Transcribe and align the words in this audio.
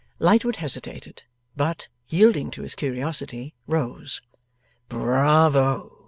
Lightwood 0.17 0.55
hesitated; 0.55 1.21
but, 1.55 1.87
yielding 2.09 2.49
to 2.49 2.63
his 2.63 2.73
curiosity, 2.73 3.53
rose. 3.67 4.19
'Bravo! 4.89 5.99